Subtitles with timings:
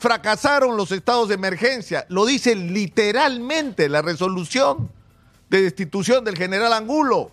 [0.00, 2.06] Fracasaron los estados de emergencia.
[2.08, 4.90] Lo dice literalmente la resolución
[5.50, 7.30] de destitución del general Angulo.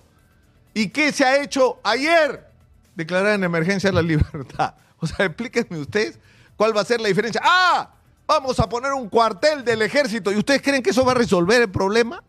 [0.73, 2.45] ¿Y qué se ha hecho ayer?
[2.93, 4.75] Declarar en emergencia la libertad.
[4.99, 6.19] O sea, explíquenme ustedes
[6.57, 7.41] cuál va a ser la diferencia.
[7.41, 7.89] ¡Ah!
[8.27, 10.33] Vamos a poner un cuartel del ejército.
[10.33, 12.21] ¿Y ustedes creen que eso va a resolver el problema?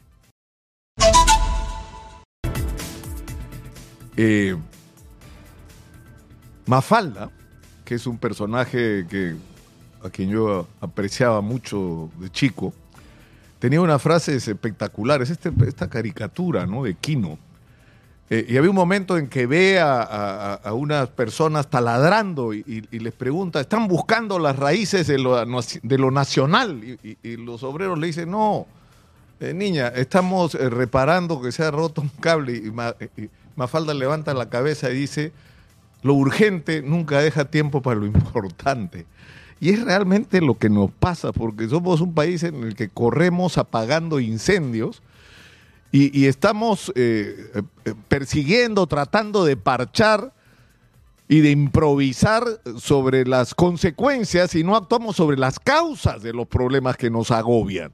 [4.17, 4.57] Eh,
[6.67, 7.31] Mafalda,
[7.85, 9.35] que es un personaje que,
[10.03, 12.73] a quien yo apreciaba mucho de chico,
[13.59, 16.85] tenía unas frases espectaculares, este, esta caricatura ¿no?
[16.85, 17.39] de Kino.
[18.31, 23.61] Eh, y había un momento en que ve a, unas personas taladrando y, les pregunta,
[23.61, 26.99] ¿están buscando las raíces de lo, de lo nacional?
[27.23, 28.67] Y, los obreros le dicen, no,
[29.41, 32.57] eh, niña, estamos eh, reparando que se ha roto un cable.
[32.57, 35.33] Y, Mafalda levanta la cabeza y dice,
[36.03, 39.07] lo urgente nunca deja tiempo para lo importante.
[39.61, 43.59] Y es realmente lo que nos pasa, porque somos un país en el que corremos
[43.59, 45.03] apagando incendios
[45.91, 47.51] y, estamos eh,
[47.85, 50.35] eh, persiguiendo, tratando de parchar
[51.29, 52.45] y de improvisar
[52.79, 57.93] sobre las consecuencias y no actuamos sobre las causas de los problemas que nos agobian.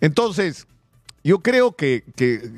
[0.00, 0.66] Entonces,
[1.24, 2.04] yo creo que,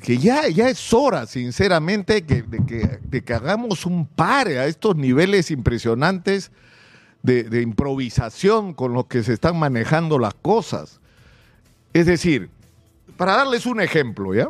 [0.06, 6.52] ya, ya es hora, sinceramente, que, de, que, hagamos un pare a estos niveles impresionantes
[7.22, 11.00] de, improvisación con los que se están manejando las cosas.
[11.92, 12.50] Es decir,
[13.16, 14.48] para darles un ejemplo, ¿ya?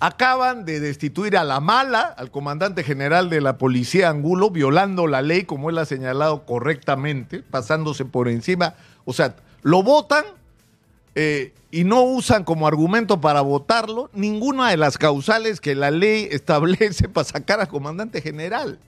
[0.00, 5.22] Acaban de destituir a la mala, al comandante general de la policía Angulo, violando la
[5.22, 8.74] ley, como él ha señalado correctamente, pasándose por encima.
[9.04, 10.24] O sea, lo votan
[11.14, 16.26] eh, y no usan como argumento para votarlo ninguna de las causales que la ley
[16.32, 18.80] establece para sacar al comandante general.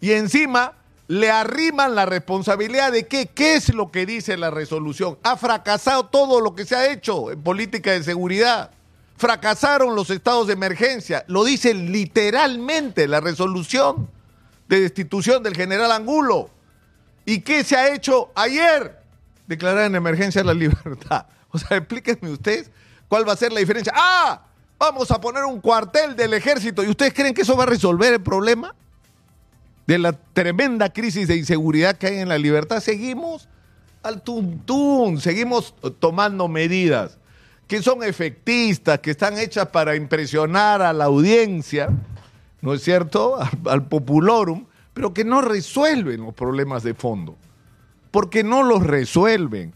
[0.00, 0.72] Y encima
[1.08, 5.18] le arriman la responsabilidad de qué, qué es lo que dice la resolución.
[5.22, 8.70] Ha fracasado todo lo que se ha hecho en política de seguridad.
[9.16, 11.24] Fracasaron los estados de emergencia.
[11.28, 14.08] Lo dice literalmente la resolución
[14.68, 16.50] de destitución del general Angulo.
[17.24, 19.00] ¿Y qué se ha hecho ayer?
[19.46, 21.26] Declarar en emergencia la libertad.
[21.50, 22.70] O sea, explíquenme ustedes
[23.08, 23.92] cuál va a ser la diferencia.
[23.94, 24.42] ¡Ah!
[24.78, 26.84] Vamos a poner un cuartel del ejército.
[26.84, 28.74] ¿Y ustedes creen que eso va a resolver el problema?
[29.86, 33.48] De la tremenda crisis de inseguridad que hay en la libertad, seguimos
[34.02, 37.18] al tuntún, seguimos tomando medidas
[37.66, 41.88] que son efectistas, que están hechas para impresionar a la audiencia,
[42.60, 47.36] ¿no es cierto?, al, al populorum, pero que no resuelven los problemas de fondo,
[48.10, 49.74] porque no los resuelven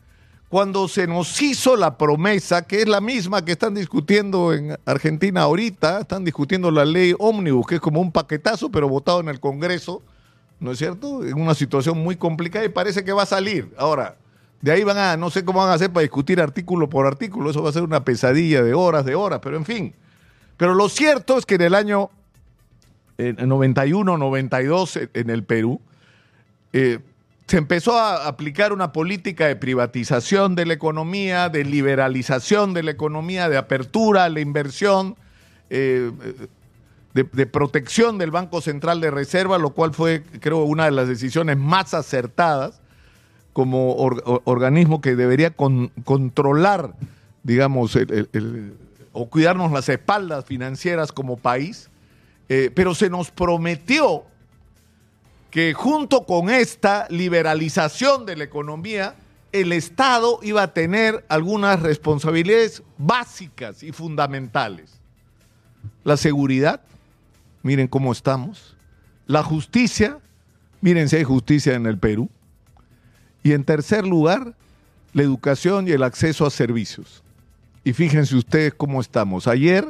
[0.50, 5.43] cuando se nos hizo la promesa, que es la misma que están discutiendo en Argentina
[5.43, 9.38] ahorita, están discutiendo la ley ómnibus, que es como un paquetazo, pero votado en el
[9.38, 10.03] Congreso,
[10.59, 11.25] ¿no es cierto?
[11.25, 13.72] En una situación muy complicada y parece que va a salir.
[13.78, 14.16] Ahora,
[14.61, 17.50] de ahí van a, no sé cómo van a hacer para discutir artículo por artículo,
[17.50, 19.94] eso va a ser una pesadilla de horas, de horas, pero en fin.
[20.56, 22.11] Pero lo cierto es que en el año
[23.19, 25.81] 91, 92 en el Perú,
[26.72, 26.99] eh,
[27.50, 32.93] se empezó a aplicar una política de privatización de la economía, de liberalización de la
[32.93, 35.16] economía, de apertura a la inversión,
[35.69, 36.12] eh,
[37.12, 41.56] de, protección del Banco Central de Reserva, lo cual fue, creo, una de las decisiones
[41.56, 42.81] más acertadas
[43.53, 46.94] como organismo que debería controlar,
[47.43, 47.99] digamos,
[49.11, 51.91] o cuidarnos las espaldas financieras como país.
[52.49, 54.22] Eh, pero se nos prometió
[55.50, 59.16] que junto con esta liberalización de la economía,
[59.53, 65.00] el Estado iba a tener algunas responsabilidades básicas y fundamentales.
[66.05, 66.81] La seguridad,
[67.62, 68.77] miren cómo estamos.
[69.27, 70.19] La justicia,
[70.81, 72.28] miren si hay justicia en el Perú.
[73.43, 74.55] Y en tercer lugar,
[75.12, 77.22] la educación y el acceso a servicios.
[77.82, 79.49] Y fíjense ustedes cómo estamos.
[79.49, 79.87] Ayer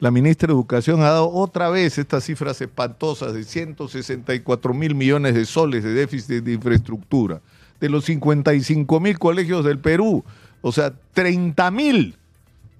[0.00, 5.34] la ministra de Educación ha dado otra vez estas cifras espantosas de 164 mil millones
[5.34, 7.40] de soles de déficit de infraestructura,
[7.78, 10.24] de los 55 mil colegios del Perú,
[10.62, 12.16] o sea, 30 mil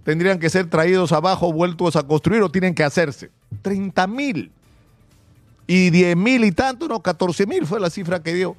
[0.02, 3.30] tendrían que ser traídos abajo, vueltos a construir o tienen que hacerse.
[3.62, 4.50] 30 mil.
[5.66, 8.56] Y 10 mil y tanto, no, 14 mil fue la cifra que dio.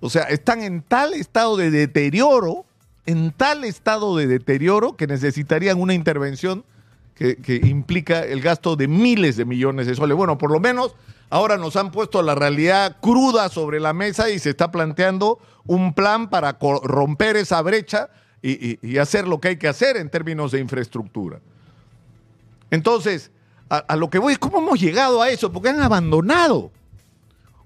[0.00, 2.64] O sea, están en tal estado de deterioro,
[3.06, 6.64] en tal estado de deterioro que necesitarían una intervención
[7.18, 10.16] que, implica el gasto de miles de millones de soles.
[10.16, 10.94] Bueno, por lo menos
[11.30, 15.94] ahora nos han puesto la realidad cruda sobre la mesa y se está planteando un
[15.94, 18.08] plan para romper esa brecha
[18.40, 21.40] y, hacer lo que hay que hacer en términos de infraestructura.
[22.70, 23.32] Entonces,
[23.68, 26.70] a, lo que voy cómo hemos llegado a eso, porque han abandonado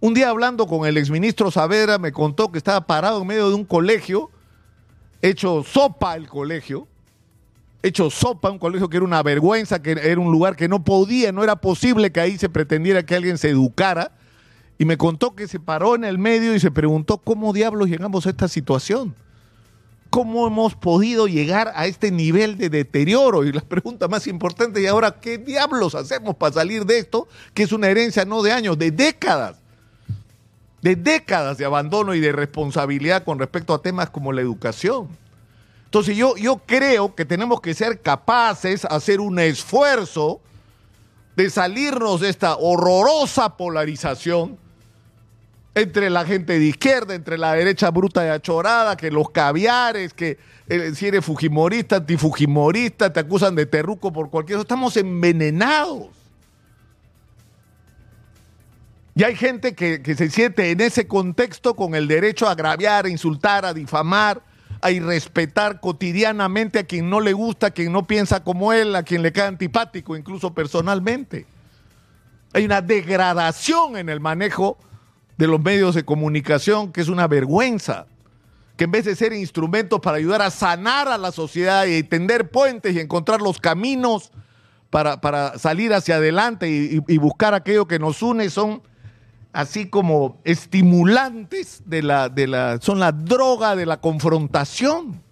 [0.00, 3.54] Un día hablando con el exministro Saavedra me contó que estaba parado en medio de
[3.54, 4.30] un colegio,
[5.20, 6.88] hecho sopa el colegio,
[7.82, 11.32] hecho sopa un colegio que era una vergüenza, que era un lugar que no podía,
[11.32, 14.12] no era posible que ahí se pretendiera que alguien se educara.
[14.78, 18.26] Y me contó que se paró en el medio y se preguntó cómo diablos llegamos
[18.26, 19.14] a esta situación.
[20.10, 23.44] ¿Cómo hemos podido llegar a este nivel de deterioro?
[23.44, 27.28] Y la pregunta más importante, ¿y ahora qué diablos hacemos para salir de esto?
[27.54, 29.62] Que es una herencia no de años, de décadas
[30.82, 35.08] de décadas de abandono y de responsabilidad con respecto a temas como la educación.
[35.92, 40.40] Entonces yo, yo creo que tenemos que ser capaces, hacer un esfuerzo
[41.36, 44.56] de salirnos de esta horrorosa polarización
[45.74, 50.38] entre la gente de izquierda, entre la derecha bruta y achorada, que los caviares, que
[50.66, 54.62] eh, si eres fujimorista, antifujimorista, te acusan de terruco por cualquier cosa.
[54.62, 56.06] Estamos envenenados.
[59.14, 63.10] Y hay gente que, se siente en ese contexto con el derecho a agraviar, a
[63.10, 64.40] insultar, a difamar,
[64.82, 69.04] a irrespetar cotidianamente a quien no le gusta, a quien no piensa como él, a
[69.04, 71.46] quien le cae antipático, incluso personalmente.
[72.52, 74.76] Hay una degradación en el manejo
[75.38, 78.06] de los medios de comunicación que es una vergüenza.
[78.76, 82.50] Que en vez de ser instrumentos para ayudar a sanar a la sociedad y tender
[82.50, 84.32] puentes y encontrar los caminos
[84.90, 88.82] para, salir hacia adelante y buscar aquello que nos une, son
[89.52, 95.22] así como estimulantes de la, de la, son la droga de la confrontación,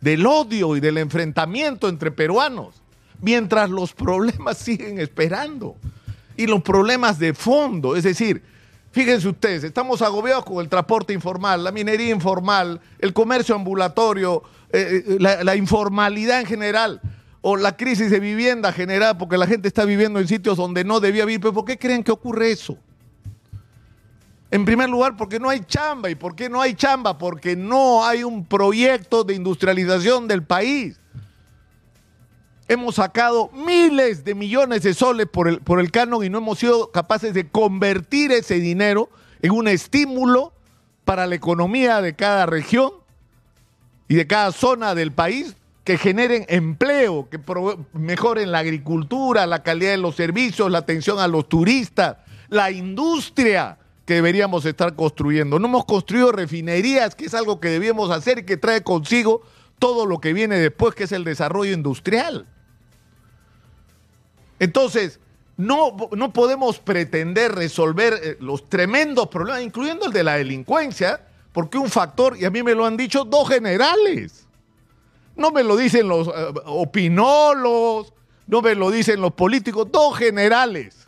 [0.00, 2.82] del odio y del enfrentamiento entre peruanos,
[3.20, 5.76] mientras los problemas siguen esperando.
[6.36, 8.42] Y los problemas de fondo, es decir,
[8.90, 14.42] fíjense ustedes, estamos agobiados con el transporte informal, la minería informal, el comercio ambulatorio,
[14.72, 17.00] eh, eh, la, informalidad en general
[17.40, 20.98] o la crisis de vivienda generada porque la gente está viviendo en sitios donde no
[20.98, 21.40] debía vivir.
[21.40, 22.76] ¿Pero por qué creen que ocurre eso?
[24.54, 26.10] En primer lugar, porque no hay chamba.
[26.10, 27.18] ¿Y por qué no hay chamba?
[27.18, 31.00] Porque no hay un proyecto de industrialización del país.
[32.68, 36.60] Hemos sacado miles de millones de soles por el, por el canon y no hemos
[36.60, 39.10] sido capaces de convertir ese dinero
[39.42, 40.52] en un estímulo
[41.04, 42.92] para la economía de cada región
[44.06, 47.40] y de cada zona del país que generen empleo, que
[47.92, 52.18] mejoren la agricultura, la calidad de los servicios, la atención a los turistas,
[52.50, 55.58] la industria que deberíamos estar construyendo.
[55.58, 59.42] No hemos construido refinerías, que es algo que debíamos hacer y que trae consigo
[59.78, 62.46] todo lo que viene después, que es el desarrollo industrial.
[64.58, 65.20] Entonces,
[65.56, 71.78] no, no podemos pretender resolver eh, los tremendos problemas, incluyendo el de la delincuencia, porque
[71.78, 74.46] un factor, y a mí me lo han dicho dos generales,
[75.36, 76.32] no me lo dicen los uh,
[76.64, 78.12] opinólogos,
[78.46, 81.03] no me lo dicen los políticos, dos generales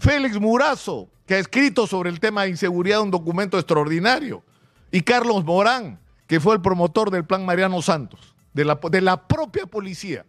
[0.00, 4.42] Félix Murazo, que ha escrito sobre el tema de inseguridad un documento extraordinario,
[4.90, 9.28] y Carlos Morán, que fue el promotor del plan Mariano Santos, de la, de la
[9.28, 10.24] propia policía.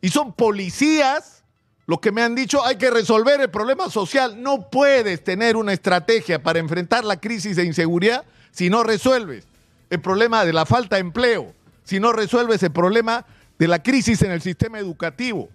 [0.00, 1.44] Y son policías
[1.86, 4.42] los que me han dicho hay que resolver el problema social.
[4.42, 9.46] No puedes tener una estrategia para enfrentar la crisis de inseguridad si no resuelves
[9.90, 13.26] el problema de la falta de empleo, si no resuelves el problema
[13.58, 15.50] de la crisis en el sistema educativo,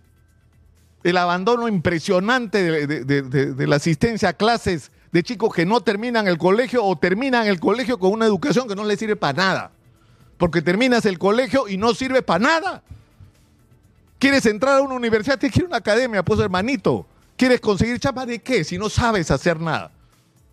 [1.10, 6.84] el abandono impresionante de, la asistencia a clases de chicos que no terminan el colegio
[6.84, 9.72] o terminan el colegio con una educación que no les sirve para nada.
[10.38, 12.84] Porque terminas el colegio y no sirve para nada.
[14.20, 15.42] ¿Quieres entrar a una universidad?
[15.42, 17.08] Ir a una academia, pues hermanito.
[17.38, 18.64] ¿Quieres conseguir chapa de qué?
[18.64, 19.92] Si no sabes hacer nada.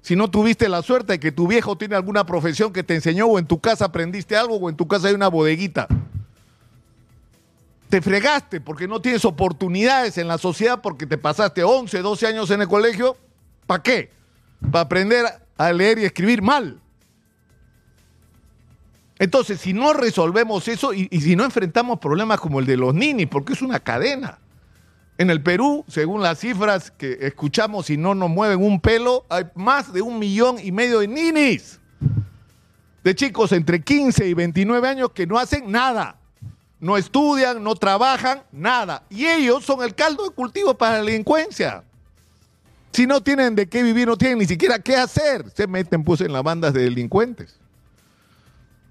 [0.02, 3.26] Si no tuviste la suerte de que tu viejo tiene alguna profesión que te enseñó
[3.26, 5.88] o en tu casa aprendiste algo o en tu casa hay una bodeguita
[7.94, 12.50] te fregaste porque no tienes oportunidades en la sociedad porque te pasaste 11, 12 años
[12.50, 13.16] en el colegio.
[13.68, 14.10] ¿Para qué?
[14.72, 15.24] Para aprender
[15.56, 16.80] a leer y escribir mal.
[19.20, 23.28] Entonces, si no resolvemos eso y, si no enfrentamos problemas como el de los ninis,
[23.28, 24.40] porque es una cadena.
[25.16, 29.44] En el Perú, según las cifras que escuchamos, si no nos mueven un pelo, hay
[29.54, 31.78] más de un millón y medio de ninis.
[33.04, 36.18] De chicos entre 15 y 29 años que no hacen nada
[36.84, 39.04] no estudian, no trabajan, nada.
[39.08, 41.82] Y ellos son el caldo de cultivo para la delincuencia.
[42.92, 46.20] Si no tienen de qué vivir, no tienen ni siquiera qué hacer, se meten pues
[46.20, 47.58] en las bandas de delincuentes.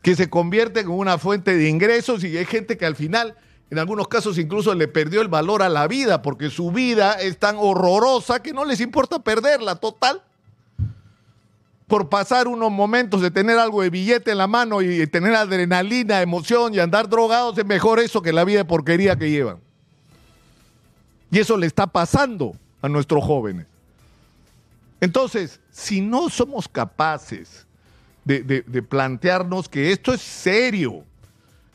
[0.01, 3.35] Que se convierten en una fuente de ingresos y hay gente que al final,
[3.69, 7.37] en algunos casos incluso le perdió el valor a la vida porque su vida es
[7.37, 10.23] tan horrorosa que no les importa perderla, total
[11.93, 16.23] por pasar unos momentos de tener algo de billete en la mano y tener adrenalina,
[16.23, 19.59] emoción y andar drogados, es mejor eso que la vida de porquería que llevan.
[21.29, 23.67] Y eso le está pasando a nuestros jóvenes.
[25.01, 27.67] Entonces, si no somos capaces
[28.25, 31.03] de, de, plantearnos que esto es serio,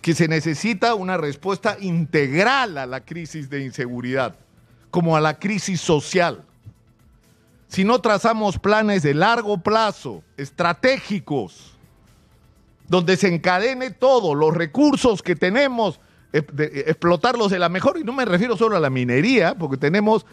[0.00, 4.34] que se necesita una respuesta integral a la crisis de inseguridad,
[4.90, 6.44] como a la crisis social.
[7.68, 11.72] Si no trazamos planes de largo plazo, estratégicos,
[12.88, 16.00] donde se encadene todo, los recursos que tenemos,
[16.32, 20.24] explotarlos de la mejor, y no me refiero solo a la minería, porque tenemos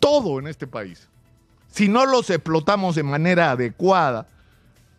[0.00, 1.08] todo en este país.
[1.70, 4.26] Si no los explotamos de manera adecuada,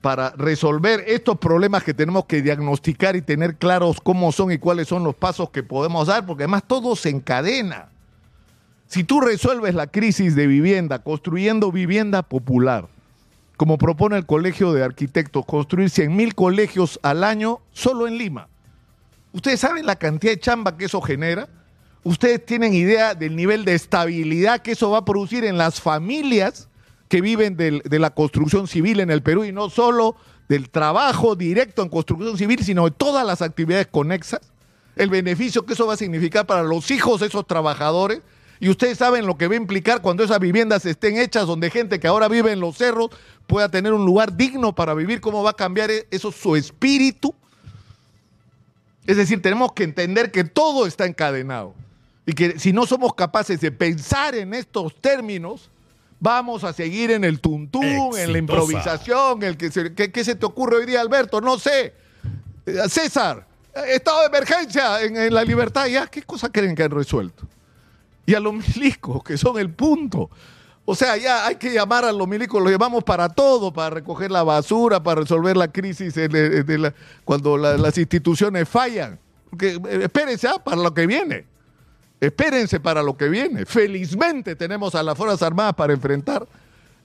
[0.04, 4.90] para resolver estos problemas que tenemos que diagnosticar y tener claros cómo son y cuáles
[4.90, 7.88] son los pasos que podemos dar, porque además todo se encadena.
[8.94, 12.88] Si tú resuelves la crisis de vivienda construyendo vivienda popular,
[13.58, 18.50] como propone el Colegio de Arquitectos, construir 100 mil colegios al año solo en Lima.
[19.32, 21.50] ¿Ustedes saben la cantidad de chamba que eso genera?
[22.04, 26.70] ¿Ustedes tienen idea del nivel de estabilidad que eso va a producir en las familias
[27.10, 30.18] que viven de la construcción civil en el Perú y no solo
[30.50, 34.42] del trabajo directo en construcción civil, sino de todas las actividades conexas,
[34.96, 38.22] el beneficio que eso va a significar para los hijos de esos trabajadores.
[38.64, 42.00] Y ustedes saben lo que va a implicar cuando esas viviendas estén hechas, donde gente
[42.00, 43.10] que ahora vive en los cerros
[43.46, 47.36] pueda tener un lugar digno para vivir, cómo va a cambiar eso su espíritu.
[49.06, 51.74] Es decir, tenemos que entender que todo está encadenado
[52.26, 55.70] y que si no somos capaces de pensar en estos términos,
[56.22, 60.46] vamos a seguir en el tuntún, en la improvisación, el que se, ¿qué, se te
[60.46, 61.42] ocurre hoy día, Alberto?
[61.42, 61.94] No sé.
[62.66, 66.08] Eh, César, eh, estado de emergencia en, la libertad, ¿ya?
[66.08, 67.46] ¿Qué cosa creen que han resuelto?
[68.26, 70.30] Y a los milicos, que son el punto.
[70.86, 74.32] O sea, ya hay que llamar a los milicos, los llamamos para todo, para recoger
[74.32, 76.14] la basura, para resolver la crisis
[77.24, 79.20] cuando las instituciones fallan.
[79.50, 81.46] Porque, eh, espérense, ah, para lo que viene.
[82.20, 83.66] Espérense para lo que viene.
[83.66, 86.48] Felizmente tenemos a las Fuerzas Armadas para enfrentar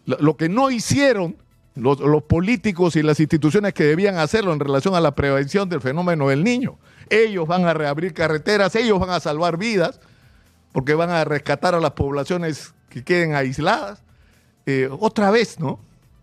[0.07, 1.37] lo que no hicieron
[1.79, 6.29] los, políticos y las instituciones que debían hacerlo en relación a la prevención del fenómeno
[6.29, 6.79] del niño.
[7.09, 10.01] Ellos van a reabrir carreteras, ellos van a salvar vidas,
[10.73, 14.03] porque van a rescatar a las poblaciones que queden aisladas.
[14.67, 15.81] Eh, otra vez, ¿no?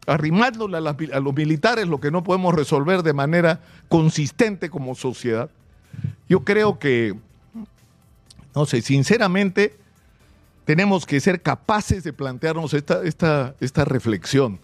[0.07, 5.49] Arrimándole a los militares lo que no podemos resolver de manera consistente como sociedad.
[6.29, 7.15] Yo creo que
[8.55, 9.75] no sé, sinceramente
[10.63, 14.59] tenemos que ser capaces de plantearnos esta, esta, esta reflexión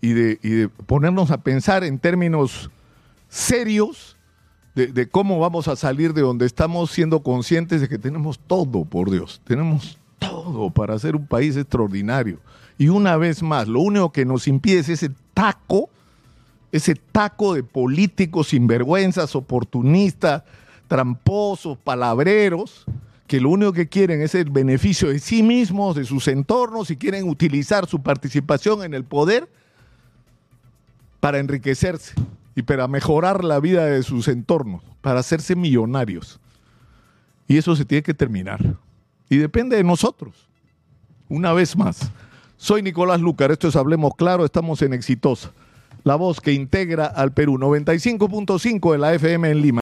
[0.00, 2.70] y de, ponernos a pensar en términos
[3.28, 4.16] serios
[4.74, 9.10] de, cómo vamos a salir de donde estamos siendo conscientes de que tenemos todo, por
[9.10, 12.38] Dios, tenemos todo para ser un país extraordinario.
[12.78, 15.90] Y una vez más, lo único que nos impide es ese taco,
[16.72, 20.44] ese taco de políticos sinvergüenzas, oportunistas,
[20.88, 22.86] tramposos, palabreros,
[23.26, 26.96] que lo único que quieren es el beneficio de sí mismos, de sus entornos, y
[26.96, 29.48] quieren utilizar su participación en el poder
[31.20, 32.14] para enriquecerse
[32.54, 36.40] y para mejorar la vida de sus entornos, para hacerse millonarios.
[37.46, 38.60] Y eso se tiene que terminar.
[39.28, 40.48] Y depende de nosotros.
[41.28, 42.10] Una vez más,
[42.56, 45.52] soy Nicolás Lucar, esto es Hablemos Claro, estamos en Exitosa,
[46.02, 49.78] la voz que integra al Perú, 95.5 de la FM en Lima.